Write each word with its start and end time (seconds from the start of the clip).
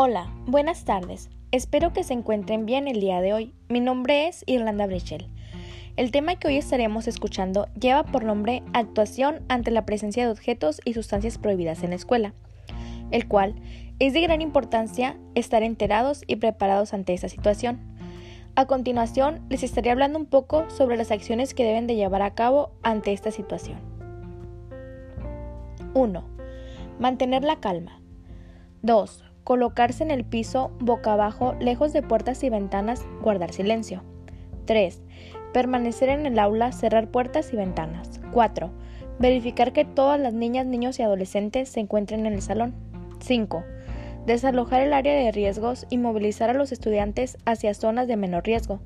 Hola, 0.00 0.28
buenas 0.46 0.84
tardes. 0.84 1.28
Espero 1.50 1.92
que 1.92 2.04
se 2.04 2.12
encuentren 2.12 2.66
bien 2.66 2.86
el 2.86 3.00
día 3.00 3.20
de 3.20 3.32
hoy. 3.34 3.52
Mi 3.68 3.80
nombre 3.80 4.28
es 4.28 4.44
Irlanda 4.46 4.86
Brechel. 4.86 5.26
El 5.96 6.12
tema 6.12 6.36
que 6.36 6.46
hoy 6.46 6.56
estaremos 6.56 7.08
escuchando 7.08 7.66
lleva 7.74 8.04
por 8.04 8.22
nombre 8.22 8.62
Actuación 8.74 9.40
ante 9.48 9.72
la 9.72 9.86
presencia 9.86 10.24
de 10.24 10.30
objetos 10.30 10.80
y 10.84 10.94
sustancias 10.94 11.36
prohibidas 11.36 11.82
en 11.82 11.90
la 11.90 11.96
escuela, 11.96 12.32
el 13.10 13.26
cual 13.26 13.56
es 13.98 14.12
de 14.12 14.20
gran 14.20 14.40
importancia 14.40 15.18
estar 15.34 15.64
enterados 15.64 16.22
y 16.28 16.36
preparados 16.36 16.94
ante 16.94 17.12
esta 17.12 17.28
situación. 17.28 17.80
A 18.54 18.66
continuación, 18.66 19.44
les 19.48 19.64
estaré 19.64 19.90
hablando 19.90 20.20
un 20.20 20.26
poco 20.26 20.70
sobre 20.70 20.96
las 20.96 21.10
acciones 21.10 21.54
que 21.54 21.64
deben 21.64 21.88
de 21.88 21.96
llevar 21.96 22.22
a 22.22 22.36
cabo 22.36 22.70
ante 22.84 23.12
esta 23.12 23.32
situación. 23.32 23.80
1. 25.94 26.24
Mantener 27.00 27.42
la 27.42 27.56
calma. 27.58 28.00
2 28.82 29.24
colocarse 29.48 30.02
en 30.04 30.10
el 30.10 30.26
piso 30.26 30.70
boca 30.78 31.14
abajo, 31.14 31.54
lejos 31.58 31.94
de 31.94 32.02
puertas 32.02 32.44
y 32.44 32.50
ventanas, 32.50 33.06
guardar 33.22 33.50
silencio. 33.50 34.04
3. 34.66 35.00
Permanecer 35.54 36.10
en 36.10 36.26
el 36.26 36.38
aula, 36.38 36.70
cerrar 36.70 37.10
puertas 37.10 37.50
y 37.54 37.56
ventanas. 37.56 38.20
4. 38.34 38.70
Verificar 39.18 39.72
que 39.72 39.86
todas 39.86 40.20
las 40.20 40.34
niñas, 40.34 40.66
niños 40.66 40.98
y 40.98 41.02
adolescentes 41.02 41.70
se 41.70 41.80
encuentren 41.80 42.26
en 42.26 42.34
el 42.34 42.42
salón. 42.42 42.74
5. 43.20 43.64
Desalojar 44.26 44.82
el 44.82 44.92
área 44.92 45.14
de 45.14 45.32
riesgos 45.32 45.86
y 45.88 45.96
movilizar 45.96 46.50
a 46.50 46.54
los 46.54 46.70
estudiantes 46.70 47.38
hacia 47.46 47.72
zonas 47.72 48.06
de 48.06 48.18
menor 48.18 48.44
riesgo. 48.44 48.80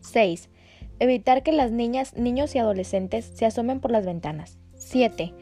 6. 0.00 0.50
Evitar 0.98 1.44
que 1.44 1.52
las 1.52 1.70
niñas, 1.70 2.16
niños 2.16 2.56
y 2.56 2.58
adolescentes 2.58 3.24
se 3.24 3.46
asomen 3.46 3.78
por 3.78 3.92
las 3.92 4.04
ventanas. 4.04 4.58
7 4.74 5.32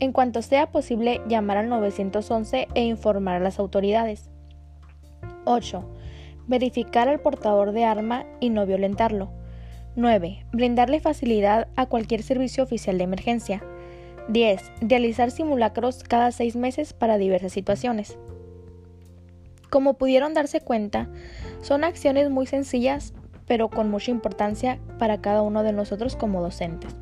en 0.00 0.12
cuanto 0.12 0.42
sea 0.42 0.70
posible, 0.70 1.20
llamar 1.28 1.56
al 1.56 1.68
911 1.68 2.68
e 2.74 2.84
informar 2.84 3.36
a 3.36 3.40
las 3.40 3.58
autoridades. 3.58 4.30
8. 5.44 5.88
Verificar 6.46 7.08
al 7.08 7.20
portador 7.20 7.72
de 7.72 7.84
arma 7.84 8.26
y 8.40 8.50
no 8.50 8.66
violentarlo. 8.66 9.30
9. 9.94 10.44
Brindarle 10.52 11.00
facilidad 11.00 11.68
a 11.76 11.86
cualquier 11.86 12.22
servicio 12.22 12.62
oficial 12.62 12.98
de 12.98 13.04
emergencia. 13.04 13.64
10. 14.28 14.60
Realizar 14.82 15.30
simulacros 15.30 16.02
cada 16.02 16.32
seis 16.32 16.56
meses 16.56 16.92
para 16.92 17.16
diversas 17.16 17.52
situaciones. 17.52 18.18
Como 19.70 19.94
pudieron 19.94 20.34
darse 20.34 20.60
cuenta, 20.60 21.08
son 21.62 21.84
acciones 21.84 22.30
muy 22.30 22.46
sencillas, 22.46 23.14
pero 23.46 23.68
con 23.68 23.90
mucha 23.90 24.10
importancia 24.10 24.78
para 24.98 25.20
cada 25.20 25.42
uno 25.42 25.62
de 25.62 25.72
nosotros 25.72 26.16
como 26.16 26.42
docentes. 26.42 26.94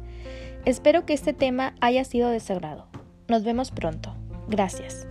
Espero 0.65 1.05
que 1.05 1.13
este 1.13 1.35
tema 1.35 1.75
haya 1.81 2.05
sido 2.05 2.31
de 2.31 2.41
sagrado. 2.41 2.87
Nos 3.29 3.45
vemos 3.45 3.71
pronto. 3.71 4.15
Gracias. 4.49 5.07